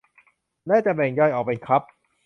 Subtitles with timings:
[0.67, 1.81] และจะแบ่งย่อยออกเป็นคัพ